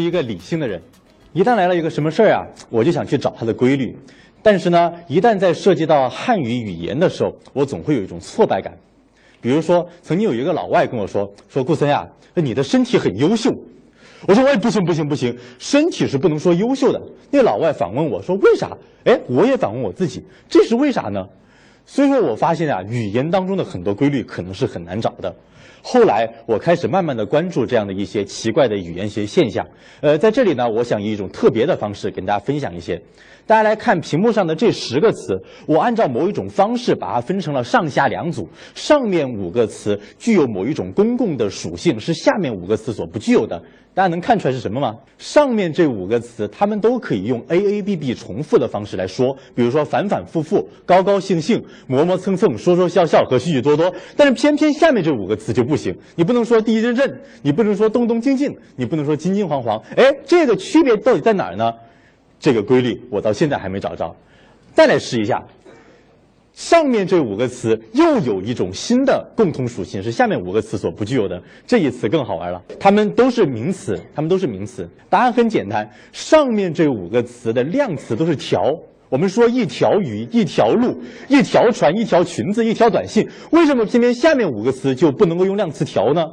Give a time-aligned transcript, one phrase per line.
[0.00, 0.80] 一个理性的人，
[1.32, 3.96] 一旦来了一个什么事儿啊，我就想去找它的规律。
[4.42, 8.72] 但是呢，一旦在涉及到汉语语言的时候，我总会有一种挫败感。
[9.40, 13.50] 比如说，曾经有一个老外跟我说：“说顾森呀，你的身体很优秀。”
[14.28, 21.26] 我说：“哎，不行不行不行，身体是不能说优秀的。”那老外反问我说：“为啥？”哎，我也反问我自己：“这是为啥呢？”
[21.86, 25.34] 所以说我发现啊，语言当中的很多规律可能是很难找的。
[25.82, 29.66] 后来我开始慢慢的关注这样的一些奇怪的语言学现象。
[30.02, 33.00] 呃，在这里呢，我想以一种特别的方式跟大家分享一些。
[33.46, 38.46] 大家来看屏幕上的这十个词，我按照某一种方式把它分成了上下两组。
[38.74, 43.60] 上面五个词具有某一种公共的属性，是下面五个词所不具有的。
[43.92, 44.94] 大家能看出来是什么吗？
[45.18, 53.92] 上面这五个词，它们都可以用 a a b b 重复的方式来说，比如说反反复复、高高兴兴、磨磨蹭蹭、说说笑笑和许许多多。
[54.16, 59.76] 但是偏偏下面这五个词就不行，你不能说第一阵阵，你不能说动动静静，你不能说金金黄黄。
[59.96, 61.72] 哎，这个区别到底在哪儿呢？
[62.38, 64.14] 这个规律我到现在还没找着。
[64.72, 65.42] 再来试一下。
[66.60, 71.42] 上面这五个词又有一种新的共同属性，是下面五个词所不具有的。
[71.66, 74.86] 这一词更好玩了，它们都是名词，它们都是名词。
[75.08, 78.60] 答案很简单，上面这五个词的量词都是条。
[79.08, 86.26] 我们说一条鱼、一条路、一条船、一条裙子、一条短信，为什么偏偏下面五个词就不能够用量词条呢？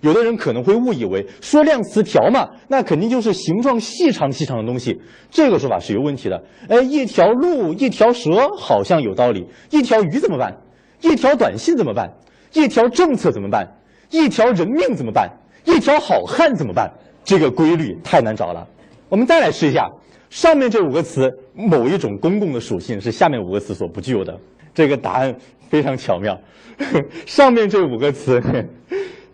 [0.00, 5.00] 有的人可能会误以为说量词条嘛，那肯定就是形状细长细长的东西。
[5.30, 6.42] 这个说法是有问题的。
[6.68, 9.46] 哎，一条路，一条蛇，好像有道理。
[9.70, 10.56] 一条鱼怎么办？
[11.00, 12.12] 一条短信怎么办？
[12.52, 13.66] 一条政策怎么办？
[14.10, 15.30] 一条人命怎么办？
[15.64, 16.90] 一条好汉怎么办？
[17.24, 18.66] 这个规律太难找了。
[19.08, 19.90] 我们再来试一下，
[20.30, 24.38] 上面这五个词某一种公共的属性是下面五个词所不具有的。
[24.72, 25.34] 这个答案
[25.68, 26.38] 非常巧妙，
[27.26, 28.40] 上面这五个词。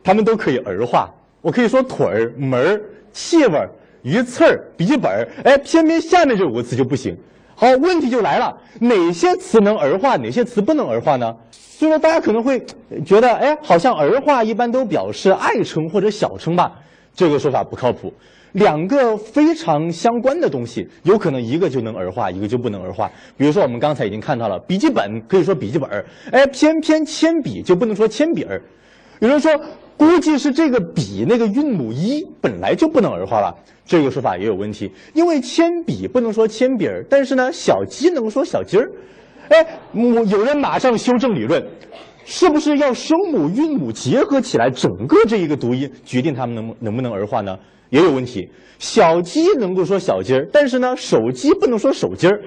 [0.04, 1.10] 它们都可以儿化，
[1.41, 3.70] 我可以说腿儿、门儿、气味儿、
[4.03, 7.16] 鱼刺儿、笔记本儿，哎，偏偏下面这五个词就不行。
[7.54, 11.34] 好，问题就来了，哪些词能儿化，哪些词不能儿化呢？
[11.53, 12.62] 所以说，大家可能会
[13.06, 16.71] 觉得，哎，好像儿化一般都表示爱称或者小称吧？
[17.15, 18.12] 这个说法不靠谱。
[18.53, 23.10] 两个非常相关的东西，有可能一个就能儿化，一个就不能儿化。
[23.38, 28.60] 比如说，我们刚才已经看到了，笔记本可以说笔记本儿，哎，偏偏铅笔就不能说铅笔儿。
[29.21, 29.50] 有人说。
[29.97, 33.55] 估计是这个笔那个韵母一本来就不能儿化了，
[33.87, 34.91] 这个说法也有问题。
[35.12, 38.91] 因为铅笔不能说铅笔儿，但是呢，小鸡能说小鸡儿。
[39.49, 41.65] 哎，母有人马上修正理论，
[42.25, 47.56] 是不是要声母韵母结合起来，整个这一个读音决定它们能能不能儿化呢？
[47.91, 48.49] 也有问题。
[48.78, 52.41] 小鸡能够说小鸡儿，但是呢，手机不能说手机儿。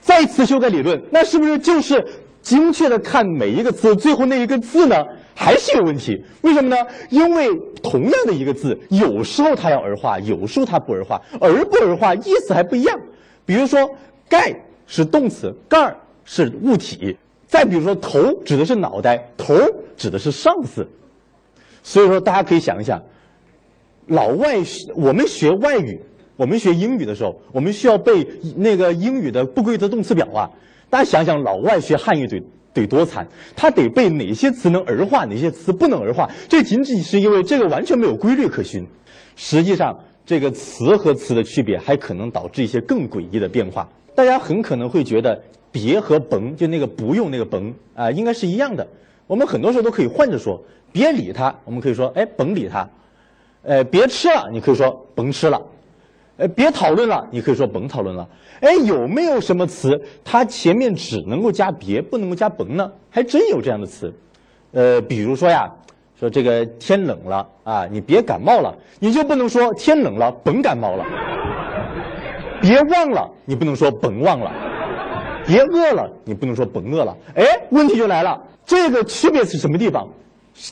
[0.00, 2.02] 再次修改理论，那是不是就是
[2.40, 4.96] 精确的看每一个词最后那一个字呢？
[5.40, 6.76] 还是有问题，为什么呢？
[7.10, 7.48] 因为
[7.80, 13.00] 同样的一个字，有时候它要儿化，有时候它不儿化，儿不儿化意思还不一样。
[13.46, 13.88] 比如说，
[14.28, 14.52] 盖
[14.88, 17.16] 是动词，盖儿是物体。
[17.46, 19.54] 再比如说，头指的是脑袋，头
[19.96, 20.86] 指的是上司。
[21.84, 23.00] 所以说，大家可以想一想，
[24.08, 24.56] 老外
[24.96, 26.00] 我们学外语，
[26.36, 28.26] 我们学英语的时候，我们需要背
[28.56, 30.50] 那个英语的不规则动词表啊。
[30.90, 32.42] 大家想想，老外学汉语得。
[32.80, 36.30] 得多惨，他得背哪些词能儿化，哪些词不能儿化。
[36.48, 38.86] 这仅仅是因为这个完全没有规律可循。
[39.36, 43.88] 实际上，这个词和词的区别还可能导致一些更诡异的变化。
[44.14, 45.40] 大家很可能会觉得
[45.70, 48.86] 别和甭，就那个不用那个甭啊，应该是一样的。
[49.26, 50.62] 我们很多时候都可以换着说，
[50.92, 52.88] 别理他，我们可以说哎甭理他。
[53.62, 55.60] 呃，别吃了，你可以说甭吃了。
[56.38, 58.26] 呃，别讨论了，你可以说甭讨论了。
[58.60, 62.90] 哎，有没有什么词，它前面只能够加别，不能够加甭呢？
[63.10, 64.14] 还真有这样的词。
[64.72, 65.68] 呃，比如说呀，
[66.18, 71.04] 说这个天冷了啊，你别感冒了，你就不能说天冷了甭感冒了。
[72.62, 74.52] 别忘了，你不能说甭忘了。
[75.44, 77.16] 别饿了，你不能说甭饿了。
[77.34, 80.08] 哎，问题就来了，这个区别是什么地方？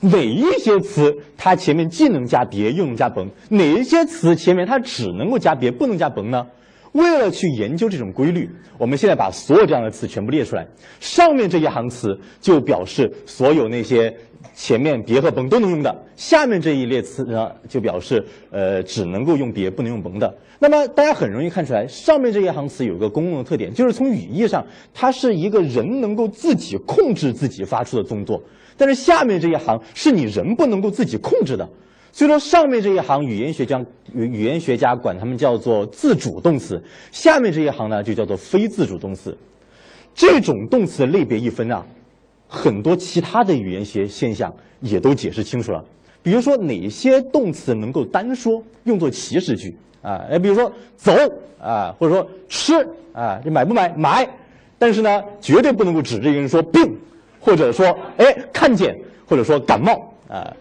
[0.02, 3.28] 哪一些词它前面既能加别又能加甭？
[3.48, 6.46] 哪一些词前面它只能够加别不能加甭呢？
[6.92, 8.48] 为了去研究这种规律，
[8.78, 10.66] 我们现在把所有这样的词全部列出来。
[10.98, 14.16] 上面这一行词就表示所有那些
[14.54, 20.34] 前面别和甭都能用的，下面这一列词呢就表示呃只能够用别不能用甭的。
[20.58, 28.42] 那么大家很容易看出来，上面这一行词有一个公共的特点，就是从语义上它是一个人能够自己控制自己发出的动作。
[28.76, 31.69] 但是下面这一行是你人不能够自己控制的，
[32.12, 39.37] 所以说上面这一行语言学家语语言学家管他们叫做自主动词，下面这一行呢就叫做非自主动词。
[40.14, 41.84] 这种动词类别一分啊，
[42.49, 45.84] 很多其他的语言学现象也都解释清楚了。
[46.23, 50.25] 比如说哪些动词能够单说，用作祈使句啊？
[50.31, 51.12] 哎，比如说走
[51.61, 52.73] 啊，或者说吃
[53.12, 53.88] 啊，你买不买？
[53.96, 54.28] 买。
[54.78, 56.99] 但是呢，绝对不能够指着一个人说病，
[57.40, 57.86] 或者说
[58.16, 58.96] 哎看见，
[59.28, 60.54] 或者说感冒啊。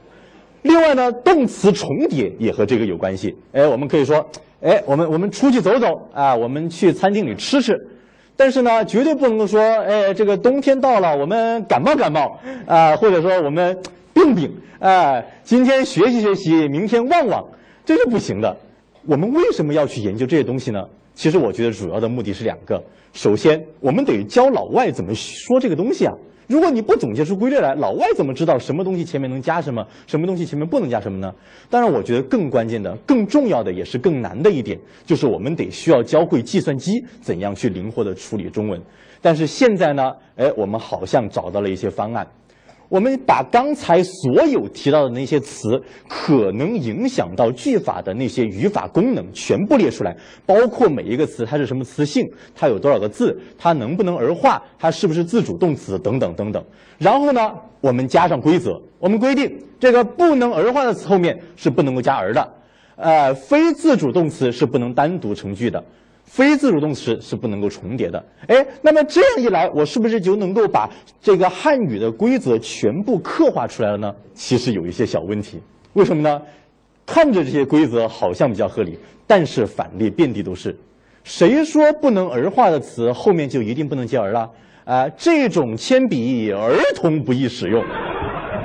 [0.64, 3.36] 另外呢，动词重叠也和这个有关系。
[3.52, 4.28] 哎，我们可以说，
[4.62, 7.76] 哎，我们我们出去走走啊，我们去餐厅里吃吃。
[8.36, 13.78] 但是呢，绝对不能够说，哎，这个冬天到了，我们感冒感冒啊，或者说我们
[14.12, 17.46] 病病啊，今天学习学习，明天望望，
[17.86, 18.58] 这是不行的。
[19.06, 20.84] 我们为什么要去研究这些东西呢？
[21.16, 22.84] 其实我觉得主要的目的是两个。
[23.14, 26.14] 首先，我们得教老外怎么说这个东西啊。
[26.48, 31.34] 如果你不总结出规律来，老外怎么知道什么东西前面能加什么，什么东西前面不能加什么呢？
[31.72, 38.80] 当然，我觉得更关键的、更重要的，也是更难的一点，就是我们得需要教会计算机怎样去灵活的处理中文。
[39.22, 42.28] 但是现在呢，哎，我们好像找到了一些方案。
[42.88, 50.16] 我们把刚才所有提到的那些词可能影响到句法的那些语法功能全部列出来，
[50.46, 52.24] 包括每一个词它是什么词性，
[52.54, 56.64] 它有多少个字，它能不能儿化，它是不是自主动词等等等等。
[56.98, 62.54] 然后呢，我们加上规则，我们规定这个不能儿化的词后面是不能够加儿的，
[62.96, 65.84] 呃，非自主动词是不能单独成句的。
[66.26, 70.90] 非自主动词是不能够重叠的，哎，那么这样一来，我是不是就能够把
[71.22, 74.14] 这个汉语的规则全部刻画出来了呢？
[74.34, 75.62] 其实有一些小问题，
[75.94, 76.42] 为什么呢？
[77.06, 80.76] 看着这些规则好像比较合理，但是反例遍地都是。
[81.24, 84.50] 谁说不能儿化的词后面就一定不能接儿了？
[84.84, 87.84] 啊，这种铅笔儿童不宜使用。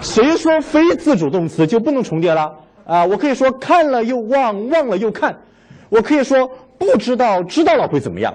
[0.00, 2.52] 谁说非自主动词就不能重叠了？
[2.84, 5.38] 啊，我可以说看了又忘，忘了又看，
[5.90, 6.50] 我可以说。
[6.80, 8.34] 不知道知道了会怎么样？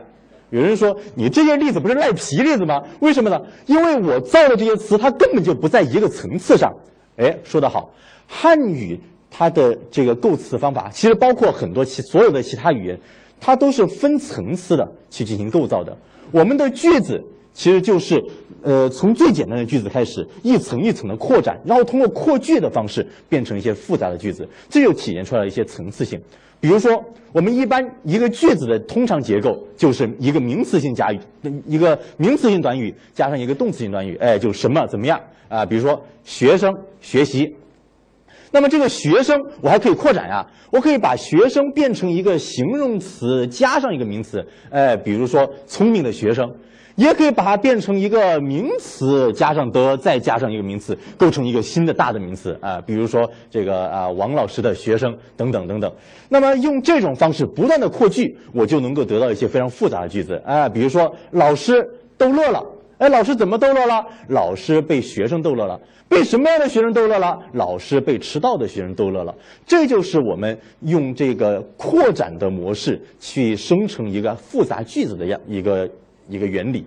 [0.52, 2.82] 有人说你这些例子不是赖皮例子吗？
[3.00, 3.42] 为什么呢？
[3.66, 6.72] 因为我造的这些词，它根本就不在一个层次上。
[7.18, 7.90] 哎，说得好，
[8.28, 8.98] 汉语
[9.32, 13.00] 它的这个构词方法，其实包括很多其所有的其他语言，
[13.42, 15.98] 它都是分层次的去进行构造的。
[16.32, 17.22] 我们的句子
[17.52, 18.24] 其实就是，
[18.62, 26.22] 呃，从最简单的句子开始，一层一层的扩展，然后通过扩句的方式变成一些复杂的句子，这就体现出来一些层次性。
[26.66, 31.20] 比如说，我们一般一个句子的通常结构就是一个名词性加语，
[31.68, 35.64] 一个名词性短语加上一个动词性短语，哎，就什么怎么样啊？
[35.64, 37.56] 比如说学生学习，
[38.50, 46.52] 那么这个学生我还可以扩展呀，我可以把学生变成一个形容词加上一个名词，哎，比如说聪明的学生。
[46.96, 55.92] 也可以把它变成一个名词，加上的，再加上一个名词，构成一个新的大的名词啊，比如说这个啊，王老师的学生等等等等。
[56.30, 61.86] 那么用这种方式不断的扩句，我就能够得到一些非常复杂的句子啊，比如说老师
[62.18, 62.64] 逗乐了，
[62.98, 64.06] 哎，老师怎么逗乐了？
[64.30, 65.78] 老师被学生逗乐了，
[66.08, 67.38] 被什么样的学生逗乐了？
[67.52, 69.36] 老师被迟到的学生逗乐了。
[69.66, 75.90] 这就是我们用这个扩展的模式去生成一个复杂句子的样一个。
[76.28, 76.84] 一个原理，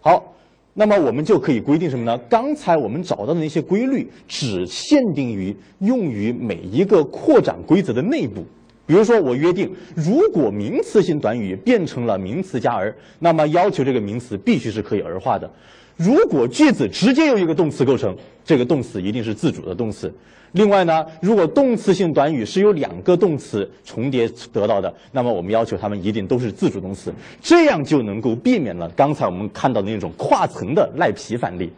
[0.00, 0.34] 好，
[0.72, 2.18] 那么我们就可以规定什么呢？
[2.28, 8.44] 刚才我们找到的那些规律，只限定于用于每一个扩展规则的内部。
[8.86, 15.50] 比如说，我约定，如果名词性短语变成了名词加儿，那么要求这个名词必须是可以儿化的。
[15.96, 20.12] 如果句子直接由一个动词构成，这个动词一定是自主的动词。
[20.52, 31.72] 另外呢，如果动词性短语是由两个动词重叠得到的，那么我们要求它们一定都是自主动词，这样就能够避免了刚才我们看到的那种跨层的赖皮反例。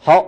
[0.00, 0.24] 好，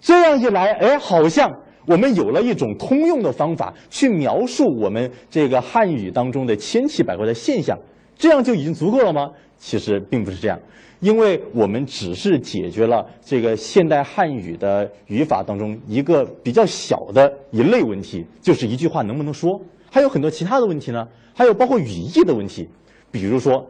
[0.00, 1.50] 这样一来，哎，好像
[1.86, 7.78] 我们有了一种通用的方法去描述我们这个汉语当中的千奇百怪的现象，
[8.16, 9.30] 这样就已经足够了吗？
[9.58, 10.58] 其实并不是这样。
[11.00, 22.66] 因为我们只是解决了这个现代汉语的语法当中一个比较小的一类问题，就是一句话能不能说，还有很多其他的问题呢，还有包括语义的问题，
[23.10, 23.68] 比如说，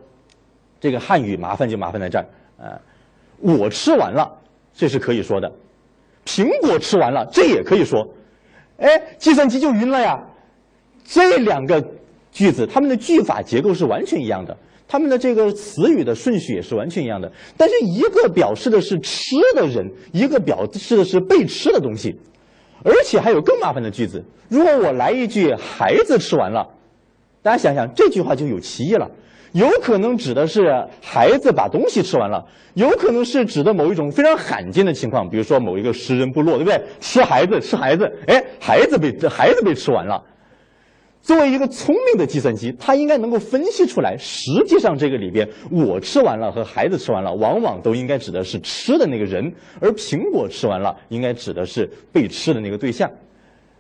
[0.79, 2.27] 这个汉语麻烦就麻烦在这儿，
[2.59, 2.81] 呃，
[3.41, 4.31] 我吃完了，
[4.73, 5.51] 这是可以说的，
[6.25, 8.07] 苹果吃完了，这也可以说，
[8.77, 10.23] 哎，计算机就晕了呀，
[11.03, 11.85] 这两个
[12.35, 14.55] 句子它们的句法结构是完全一样的。
[14.87, 22.15] 他们的这个词语的顺序也是完全一样的，但是一个表示的是吃的人，一个表示的是被吃的东西，
[22.85, 24.23] 而且还有更麻烦的句子。
[24.51, 26.69] 如果我来一句“孩子吃完了”，
[27.43, 29.11] 大家想想这句话就有歧义了，
[29.53, 36.83] 有可能指的是孩子把东西吃完了，有可能是指的某一种非常罕见的情况，比如说某一个食人部落，对不对？
[37.01, 40.23] 吃孩子，吃孩子，哎，孩子被孩子被吃完了。
[41.25, 49.51] 作为一个聪明的计算机，它应该能够分析出来，实际上这个里边，我吃完了和孩子吃完了，往往都应该指的是吃的那个人，
[49.81, 53.11] 而苹果吃完了，应该指的是被吃的那个对象。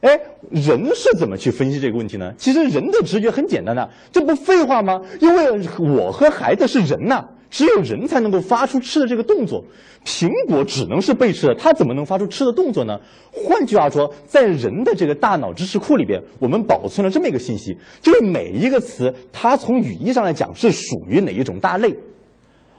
[0.01, 0.19] 哎，
[0.51, 2.33] 人是怎么去分析这个问题呢？
[2.39, 5.03] 其实人的直觉很简单的，这不废话吗？
[5.21, 7.23] 因为我和孩子是人呐，
[7.55, 9.65] 只有人才能够发出吃的这个动作，
[10.05, 12.99] 苹果只能是被吃的，它怎么能发出吃的动作呢？
[13.31, 21.95] 换句话说，在人的这个大脑知识库里边，我们保存了这么一个信息，就是每一个词，它从语义上来讲是属于哪一种大类。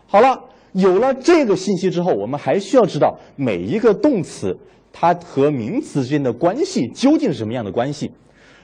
[0.07, 0.37] 好了，
[0.73, 4.53] 有了这个信息之后，我们还需要知道每一个动词。
[4.91, 8.11] 它和名词之间的关系究竟是什么样的关系？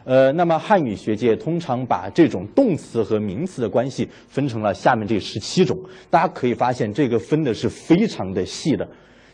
[0.04, 5.78] 呃，那么汉语学界通常把这种动词和名词的关系分成了下面这十七种。
[6.10, 8.88] 大家可以发现，这个分的是非常的细的。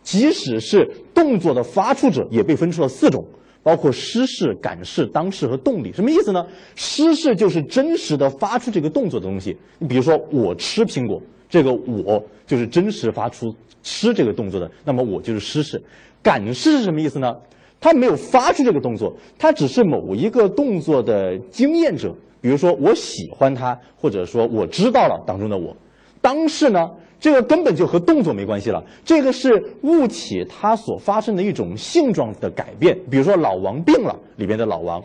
[0.04, 3.26] 即使是动作的发出者，也被分出了四种，
[3.62, 5.92] 包括施事、感事、当事和动力。
[5.92, 6.46] 什么意思呢？
[6.76, 9.58] 施事就是真实的发出这个动作的东西。
[9.80, 15.82] 你比如说，我吃苹果，这个我就是真实发出吃这个动作的，那么我就是施事。
[16.24, 17.36] 感事是什么意思呢？
[17.80, 22.14] 他没有发出这个动作，他只是某一个动作的经验者。
[22.40, 25.76] 比如说，我喜欢他，或者说我知道了当中的我。
[26.22, 32.98] 当事呢，这个根本就和动作没关系了，这个是物体它所发生的一种性状的改变。
[33.10, 35.04] 比如说，老王病了，里边的老王。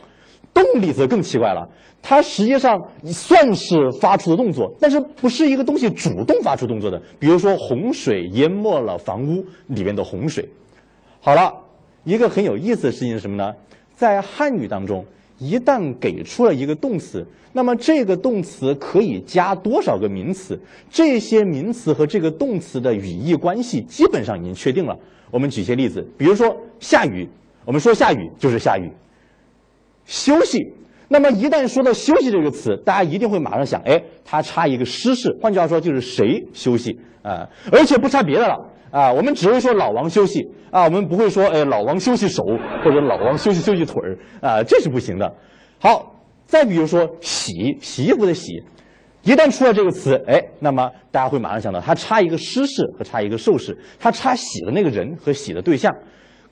[0.55, 1.67] 动力则更奇怪了，
[2.02, 7.00] 它实际上算是发出的动作，但是不是一个东西主动发出动作的。
[7.19, 10.47] 比如说，洪水淹没了房屋里边的洪水。
[11.21, 11.55] 好了，
[12.04, 13.54] 一个很有意思的事情是什么呢？
[13.94, 15.04] 在汉语当中，
[15.38, 20.59] 一旦给出了一个动词，那么这个动词可以加多少个名词？
[20.90, 24.99] 这些名词和这个动词的语义关系基本上已经确定了。
[25.30, 27.28] 我们举些例子，比如说下雨，
[27.64, 28.90] 我们说下雨就是下雨。
[30.04, 30.59] 休息，
[31.09, 37.49] 那么一旦说到休息这个词，大家一定会马上想，哎，它差一个失事，换句话说就是谁休息啊？
[37.71, 38.72] 而且不差别的了。
[38.92, 42.44] 啊，我们只会说老王休息啊，我们不会说哎老王休息手
[42.84, 45.34] 或者老王休息休息腿儿啊，这是不行的。
[45.80, 48.62] 好，再比如说洗洗衣服的洗，
[49.22, 55.90] 一旦出了这个词，哎，那么大家会马上想到它差一个失事和差一个受事，它差洗的那个人和洗的对象。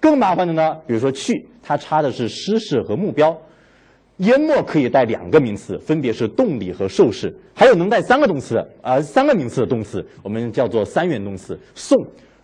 [0.00, 3.36] 更麻烦的呢，比如说去，它差的是失事和目标。
[4.16, 11.96] 淹没可以带两个名词，分别是动力和受事，还有能带三个动词啊，三个名词的动词，我们叫做三元动词送。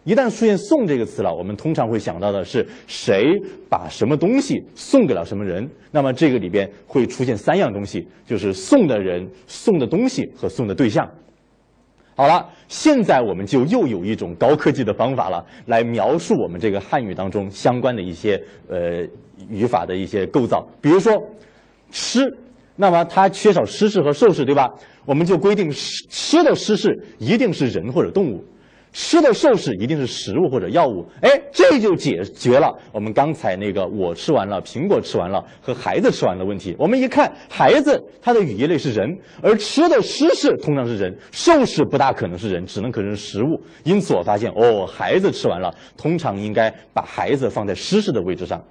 [0.07, 3.25] 一旦出现“送”这个词了，我们通常会想到的是谁
[3.69, 5.69] 把什么东西送给了什么人。
[5.91, 11.05] 那么这个里边会出现三样东西，就是送的人、送的东西和送的对象。
[12.15, 19.05] 好了，现在我们就又有一种高科技的方法了，来描述我们这个汉语当中相关的一些呃
[19.51, 20.65] 语法的一些构造。
[20.81, 21.13] 比如说
[21.91, 22.23] 吃，
[22.77, 24.73] 那么它缺少施事和受事，对吧？
[25.05, 28.45] 我们就规定吃吃的施事一定是人或者动物。
[28.99, 36.75] 吃的受事一定是食物或者药物，哎，这就解决了我们刚才那个我吃完了，苹果吃完了和孩子吃完的问题。
[36.79, 39.07] 我们一看，孩子他的语义类是人，
[39.43, 43.61] 而吃的湿事通常是人，受事不大可能是人，只能可能是食物。
[43.85, 48.65] 因此我发现，哦，孩子吃完了，通常应该把孩子放在湿事的位置上。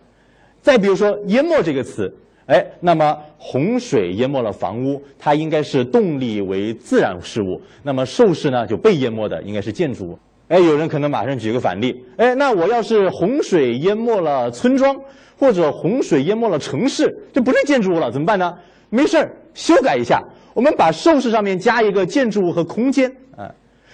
[0.59, 2.11] 再比如说淹没这个词。
[2.47, 7.59] 哎，那么洪水淹没了房屋，它应该是动力为自然事物。
[7.81, 10.19] 那么受事呢，就被淹没的应该是建筑物。
[10.47, 14.95] 哎，有人可能马上举个反例，哎，那我要是洪水淹没了村庄，
[15.39, 18.55] 或者洪水淹没了城市，就不是建筑物了，怎么办呢？
[18.91, 20.23] 没事儿，修改一下，
[20.53, 23.49] 我们把受事上面加一个建筑物和空间啊。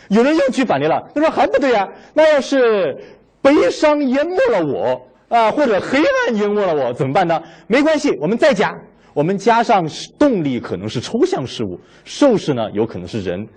[0.09, 2.97] 有人又举反例了，他说还不对啊，那要是
[3.41, 5.07] 悲伤淹没了我。
[5.31, 7.41] 啊，或者黑暗淹没了我，怎么办呢？
[7.67, 8.77] 没关系，我们再加，
[9.13, 9.87] 我们加上
[10.19, 13.47] 动力可能是抽象事物，受事呢有可能是人，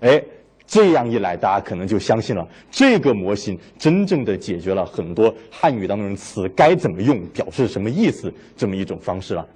[0.00, 0.22] 哎，
[0.66, 9.46] 这样一来，大家可能就相信了这个模型真正的解决了很多汉语当中的词该怎么用，表示什么意思这么一种方式了。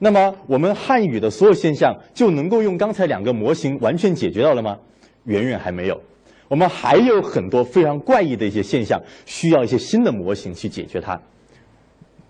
[0.00, 4.76] 那么，我们汉语的所有现象就能够用刚才两个模型完全解决到了吗？
[5.24, 6.00] 远远还没有。
[6.48, 11.20] 我们还有很多非常怪异的一些现象，需要一些新的模型去解决它。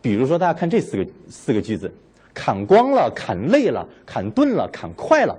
[0.03, 1.93] 比如说，大家看这四个四个句子：
[2.35, 5.37] 砍光了，砍累了，砍钝了，砍快了。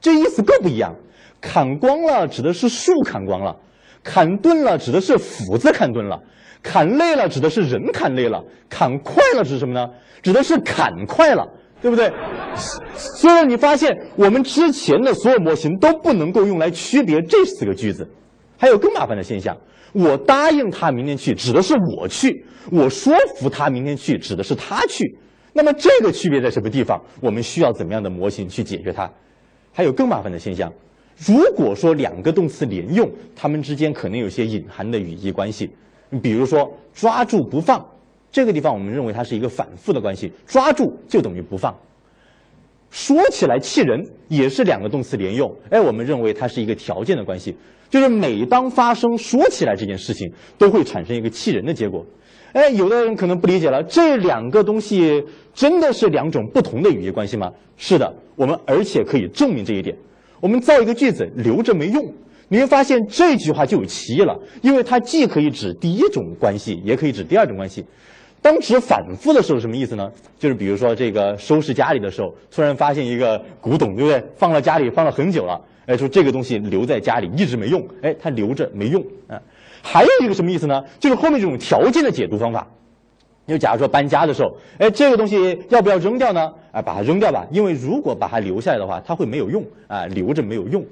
[0.00, 0.94] 这意思各不一样。
[1.40, 3.56] 砍光了指的是树砍光了，
[4.04, 6.22] 砍钝了指的是斧子砍钝了，
[6.62, 9.90] 砍累了指的是人砍累了，砍快了指什么呢？
[10.22, 11.48] 指的是砍快了。
[11.82, 12.10] 对不对？
[12.96, 18.08] 所以你发现我们之前的所有模型都不能够用来区别这四个句子。
[18.56, 19.56] 还有更麻烦的现象，
[19.92, 22.30] 我答应他明天去，指的是我去；
[22.70, 25.04] 我说服他明天去，指的是他去。
[25.52, 27.02] 那么这个区别在什么地方？
[27.20, 29.10] 我们需要怎么样的模型去解决它？
[29.72, 30.72] 还有更麻烦的现象，
[31.26, 35.68] 如果说两个动词连用，它们之间可能有些隐含的语义关系。
[36.08, 37.84] 你比如说抓住不放，
[38.32, 41.72] 这个地方我们认为它是一个反复的关系，抓住就等于不放。
[42.90, 47.54] 说起来气人也是两个动词连用，哎，我们认为它是一个条件的关系，
[47.88, 52.04] 就是每当发生说起来这件事情，都会产生一个气人的结果。
[52.52, 55.24] 哎，有的人可能不理解了，这两个东西
[55.54, 57.50] 真的是两种不同的语义关系吗？
[57.78, 59.96] 是的，我们而且可以证明这一点。
[60.38, 62.12] 我们造一个句子，留着没用，
[62.48, 67.82] 你会发现这句话就有歧义了，因为它既可以指第一种关系，也可以指第二种关系。
[68.42, 70.10] 当时反复的时候，什么意思呢？
[70.36, 74.20] 就是比如说这个收拾家里的时候，突然发现一个古董，对不对？
[74.36, 79.40] 放了家里放了很久了，哎，说这个东西留在家里一直没用，哎，它留着没用啊。
[79.80, 80.84] 还有一个什么意思呢？
[80.98, 82.66] 就是后面这种条件的解读方法。
[83.46, 86.52] 就假如说搬家的时候，哎，这个东西要不要扔掉呢？
[86.72, 90.84] 啊，把它扔掉吧，因为如果把它留下来的话，它会没有用啊，留着没有用。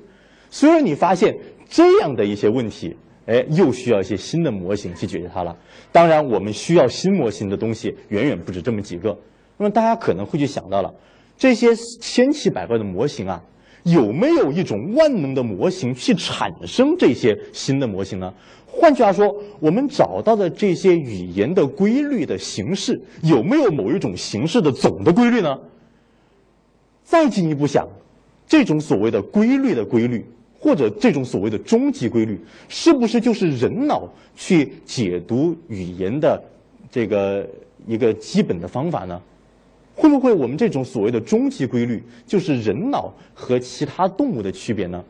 [0.50, 1.36] 虽然你发现
[1.68, 2.96] 这样的一些问题。
[3.26, 5.56] 哎，又需要一些新的模型去解决它了。
[5.92, 9.16] 当然，我们需要新模型的东西远远不止这么几个。
[9.56, 10.92] 那么大家可能会去想到了，
[11.36, 13.42] 这些千奇百怪的模型啊，
[13.84, 18.32] 有没有一种万能的模型去产生这些新的模型呢？
[18.66, 25.58] 换句话说，我们找到的这些语言的规律的形式，有没有某一种形式的总的规律呢？
[27.02, 27.88] 再进一步想，
[28.46, 30.24] 这种所谓的规律的规律。
[30.60, 32.38] 或者这种所谓的终极规律，
[32.68, 36.40] 是不是就是人脑去解读语言的
[36.90, 37.48] 这个
[37.86, 39.20] 一个基本的方法呢？
[39.96, 45.02] 会不会我们这种所谓的终极规律，就是人脑和其他动物的区别呢？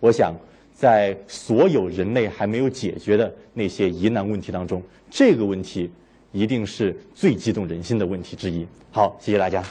[0.00, 0.34] 我想，
[0.74, 5.90] 在所有人类还没有解决的那些疑难问题当中，这个问题
[6.30, 8.66] 一定是最激动人心的问题之一。
[8.90, 9.62] 好，谢谢大家。